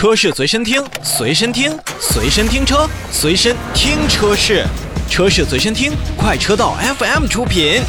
[0.00, 4.64] 车市随身听，随身听，随身听车，随身听车市，
[5.10, 7.82] 车市随身听，快车道 FM 出品。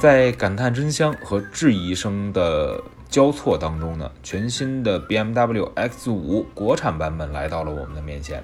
[0.00, 2.80] 在感叹真香和质疑声的
[3.14, 8.42] 交错当中呢，全新的 BMW X5 国产版本来到了我们的面前。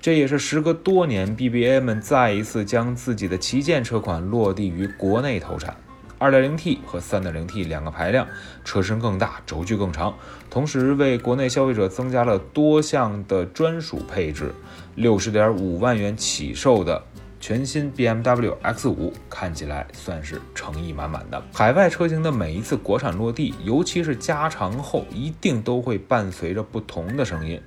[0.00, 5.76] 这也是时隔多年，BBA 们再一次将自己的旗舰车款落地于国内投产。
[6.20, 8.24] 2.0T 和 3.0T 两个排量，
[8.64, 10.14] 车身更大，轴距更长，
[10.48, 14.54] 同时为国内消费者增加了多项的专属配置。
[14.96, 17.02] 60.5万元起售的。
[17.46, 21.42] 全新 BMW X5 看起来算是诚意满满的。
[21.52, 27.60] 海外车型的每一次国产落地，尤其是加长后，一定都会伴随着不同的声音。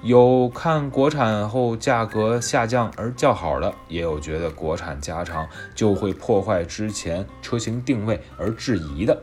[0.00, 9.22] 有看国产后价格下降而叫好的，也有觉得国产加长就会破坏之前车型定位而质疑的。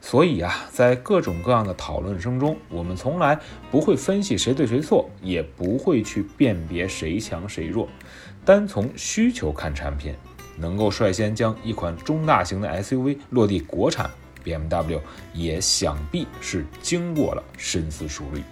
[0.00, 3.38] 所以啊，在各种各样的讨论声中，我们从来
[3.70, 7.88] 不会分析谁对谁错，也不会去辨别谁强谁弱。
[8.44, 10.14] 单从需求看，产品
[10.56, 14.10] 能够率先将一款中大型的 SUV 落地国产
[14.44, 15.00] ，BMW
[15.34, 18.42] 也想必是经过了深思熟虑。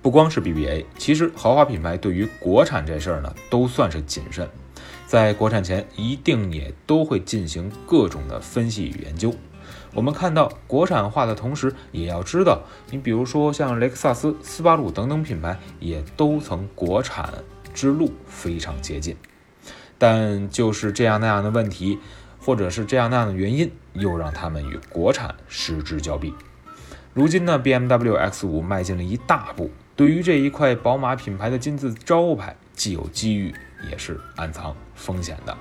[0.00, 4.48] 不光是 BBA，其实豪华品牌对于国产这事儿呢，都算是谨慎，
[5.06, 9.34] 在国产前一定也都会进行各种的分析与研究。
[9.94, 17.32] 我们看到国产化的同时，也要知道，你比如说像雷克萨斯、斯巴鲁等等品牌，也都曾国产
[17.74, 19.16] 之路非常接近。
[19.98, 21.98] 但就是这样那样的问题，
[22.40, 26.32] 或者是这样那样的原因，又让他们与国产失之交臂。
[27.12, 33.54] 如今呢，BMW X5 迈进了一大步，对于这一块宝马品牌的金字招牌，既有机遇，
[33.90, 35.54] 也是暗藏风险的。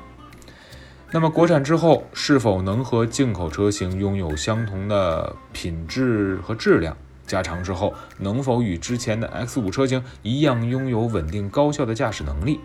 [1.13, 6.95] 那么国产之后，是否能和进口车型拥有相同的品质和质量？
[7.27, 12.61] 加长之后，能否与之前的 X5 车型一样，拥有稳定高效的驾驶能力？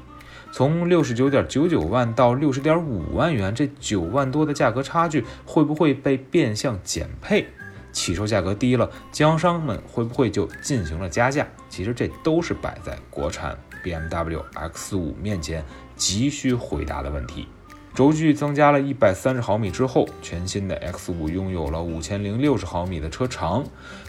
[0.52, 7.48] 从六十九点九九万到六十点五万元，这九万多的价格差距会不会被变相减配？
[7.90, 11.44] 起售价格低了，经销商们会不会就进行了加价？
[11.68, 15.64] 其实这都是摆在国产 BMW X5 面前
[15.96, 17.48] 急需回答的问题。
[17.96, 23.64] 轴距增加了一百三十毫米之后，全新的 X5 拥有了五千零六十毫米的车长，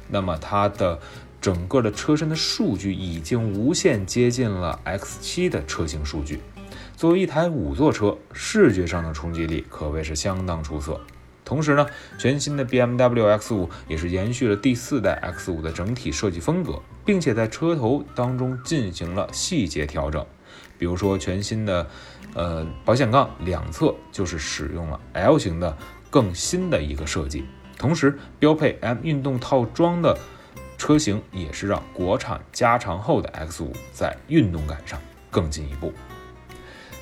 [0.09, 0.99] 那么它的。
[1.39, 6.39] 整个的车身的数据已经无限接近了 X7 的车型数据。
[6.97, 10.99] 作为一台五座车，视觉上的冲击力可谓是相当出色。
[11.45, 11.85] 同时呢，
[12.17, 20.25] 全新的 BMW X5 也是延续了第四代 X5 的整体设计风格，并且在车头当中进行了细节调整。
[20.79, 21.87] 比如说，全新的
[22.37, 25.75] 呃保险杠两侧就是使用了 L 型的
[26.09, 27.43] 更新的一个设计，
[27.77, 30.17] 同时标配 M 运动套装的。
[30.77, 35.91] 车型也是让国产加长后的 X5 在运动感上更进一步，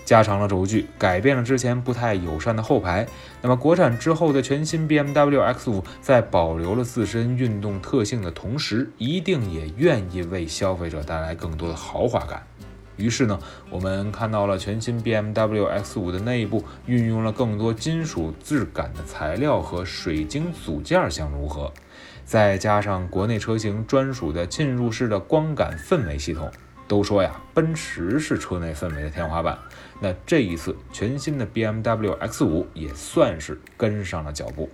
[0.06, 3.06] 加长了轴距，改变了之前不太友善的后排。
[3.42, 12.48] 那么国产之后的全新 BMW X5 在保留了自身运动特性的同时，一定也愿意为消费者带来更多的豪华感。
[12.98, 13.40] 于是呢，
[13.70, 21.72] 我们看到了全新 BMW X5 的内部运用了更多金属质感的材料和水晶组件相融合。
[22.24, 26.52] 再加上国内车型专属的进入式的光感氛围系统，
[26.88, 29.58] 都说呀，奔驰是车内氛围的天花板。
[30.00, 34.70] 那这一次全新的 BMW X5 也算是跟上了脚步，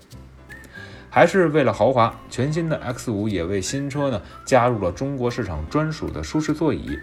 [1.11, 6.97] 还是为了豪华，全新的 X5 也为新车呢加入了中国市场专属的舒适座椅，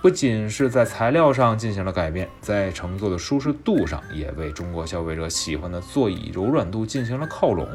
[0.00, 7.68] 不仅是在材料上进行了改变，在乘坐的舒适度上也为中国消费者喜欢的座椅柔软度进行了靠拢。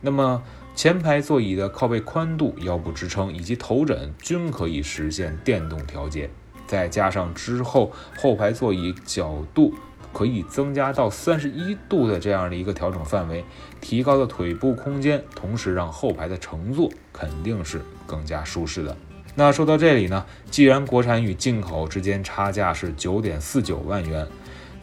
[0.00, 0.42] 那么。
[0.76, 6.28] 前排座椅的靠背宽度、腰部支撑以及头枕均可以实现电动调节，
[6.66, 9.72] 再加上之后后排座椅角度
[10.14, 13.44] 可以增加到三十一度的这样的一个调整范围，
[13.82, 18.96] 提高了腿部空间，同时让后排的乘坐肯定是更加舒适的。
[19.34, 24.26] 那说到这里呢，既然国产与进口之间差价是九点四九万元。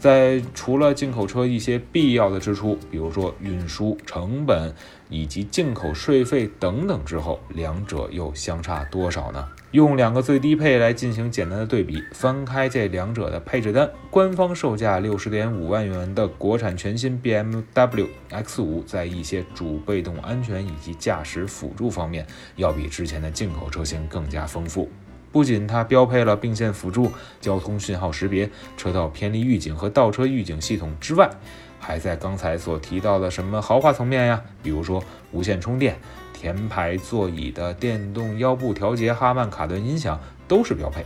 [0.02, 4.74] 在除了进口车一些必要的支出，比如说运输成本
[5.08, 9.46] 以及进口税费等等之后，两者又相差多少呢？
[9.70, 22.26] 用两个最低配来进行简单的对比，翻开这两者的配置单，官方售价六十点五万元的国产全新 BMW X5，在一些主被动安全以及驾驶辅助方面，
[22.56, 24.90] 要比之前的进口车型更加丰富。
[25.32, 31.28] 不仅它标配了并线辅助、交通信号识别、车道偏离预警和倒车预警系统之外，
[31.80, 35.02] 还在刚才所提到的什么豪华层面呀，比如说
[35.32, 35.96] 无线充电、
[36.38, 41.04] 前排座椅的电动腰部调节、哈曼卡顿音响都是标配。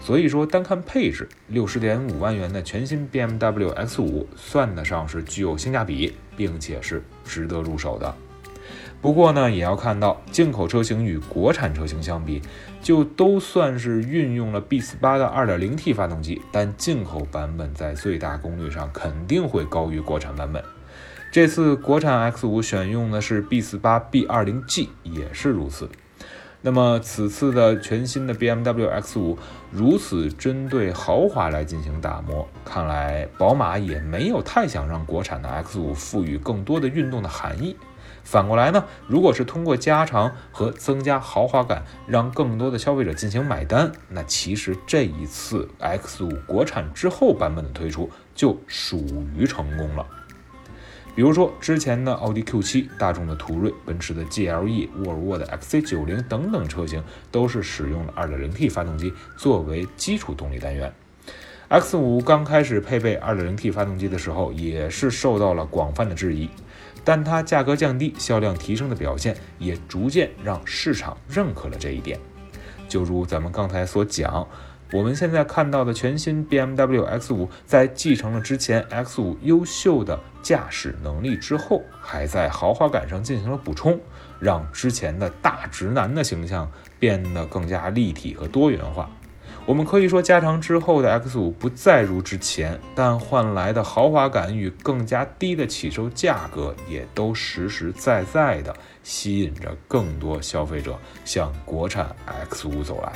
[0.00, 8.14] 所以说，单看配置，六十点五万元的全新 BMW X5 算得上是具有性价比，并且是值得入手的。
[9.00, 12.42] 不过呢，也要看到进口车型与国产车型相比，
[12.82, 20.62] 就都算是运用了 B48 的 2.0T 发动机，但进口版本在最大功率上肯定会高于国产版本。
[21.30, 25.88] 这次国产 X5 选用的是 B48 B20G，也是如此。
[26.60, 29.36] 那么此次的全新的 BMW X5
[29.70, 37.76] 如此针对豪华来进行打磨，看来宝马也没有太想让国产的 X5 赋予更多的运动的含义。
[38.24, 48.98] 反过来呢，如果是通过加长和增加豪华感，让更多的消费者进行买单，那其实这一次 X5 国产之后版本的推出就属
[49.36, 50.06] 于成功了。
[51.14, 60.92] 比如说之前的奥迪 Q7、大众的途锐、奔驰的 GLE、沃尔沃的 XC90 等等车型，都是使用了 2.0T 发动机作为基础动力单元。
[61.70, 66.48] X5 刚开始配备 2.0T 发动机的时候，也是受到了广泛的质疑，
[67.04, 72.18] 但它价格降低、销量提升的表现，也逐渐让市场认可了这一点。
[72.88, 74.46] 就如咱们刚才所讲。
[74.90, 84.00] 我们现在看到的全新 BMW X5，在继承了之前 X5 优秀的驾驶能力之后，还在豪华感上进行了补充，
[84.40, 89.10] 让之前的大直男的形象变得更加立体和多元化。
[89.68, 102.16] 我们可以说，加长之后的 X5 不再如之前，但换来的豪华感与更加低的起售价格，也都实实在在的吸引着更多消费者向国产
[102.50, 103.12] X5 走来。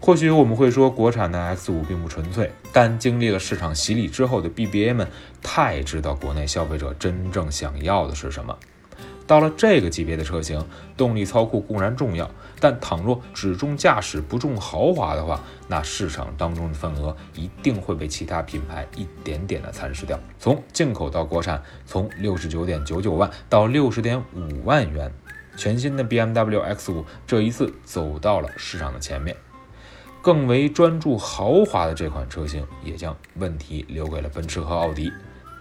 [0.00, 5.06] 或许我们会说，国产的 X5 并不纯粹，但经历了市场洗礼之后的 BBA 们
[5.40, 8.58] 太知道国内消费者真正想要的是什么。
[9.26, 10.64] 到了这个级别的车型，
[10.96, 12.30] 动力操控固然重要，
[12.60, 20.18] 但倘若只重驾驶不重豪华的话，那市场当中的份额一定会被其他品牌一点点的蚕食掉。
[20.38, 25.12] 从进口到国产，从六十九点九九万到六十点五万元，
[25.56, 29.36] 全新的 BMW X5 这一次走到了市场的前面。
[30.20, 35.10] 更为专注豪华的这款车型，也将问题留给了奔驰和奥迪。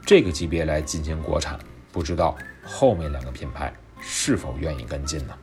[0.05, 1.57] 这个级别来进行国产，
[1.91, 5.33] 不知道后面两个品牌是否愿意跟进呢？